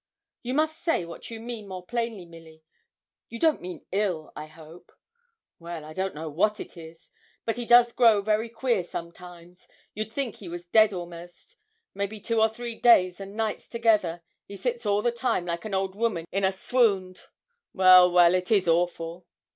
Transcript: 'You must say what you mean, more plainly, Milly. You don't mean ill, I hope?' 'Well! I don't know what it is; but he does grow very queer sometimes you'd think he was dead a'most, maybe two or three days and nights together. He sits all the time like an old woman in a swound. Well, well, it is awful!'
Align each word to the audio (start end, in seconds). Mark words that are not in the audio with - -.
'You 0.41 0.55
must 0.55 0.79
say 0.81 1.05
what 1.05 1.29
you 1.29 1.39
mean, 1.39 1.67
more 1.67 1.85
plainly, 1.85 2.25
Milly. 2.25 2.63
You 3.29 3.37
don't 3.37 3.61
mean 3.61 3.85
ill, 3.91 4.33
I 4.35 4.47
hope?' 4.47 4.91
'Well! 5.59 5.85
I 5.85 5.93
don't 5.93 6.15
know 6.15 6.27
what 6.27 6.59
it 6.59 6.75
is; 6.75 7.11
but 7.45 7.55
he 7.55 7.67
does 7.67 7.91
grow 7.91 8.23
very 8.23 8.49
queer 8.49 8.83
sometimes 8.83 9.67
you'd 9.93 10.11
think 10.11 10.37
he 10.37 10.49
was 10.49 10.65
dead 10.65 10.91
a'most, 10.91 11.55
maybe 11.93 12.19
two 12.19 12.41
or 12.41 12.49
three 12.49 12.79
days 12.79 13.19
and 13.19 13.35
nights 13.37 13.67
together. 13.67 14.23
He 14.47 14.57
sits 14.57 14.87
all 14.87 15.03
the 15.03 15.11
time 15.11 15.45
like 15.45 15.65
an 15.65 15.75
old 15.75 15.93
woman 15.93 16.25
in 16.31 16.43
a 16.43 16.51
swound. 16.51 17.21
Well, 17.71 18.11
well, 18.11 18.33
it 18.33 18.49
is 18.51 18.67
awful!' 18.67 19.27